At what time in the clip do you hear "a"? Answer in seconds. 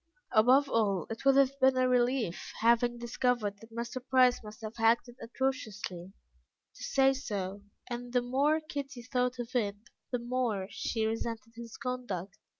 1.77-1.87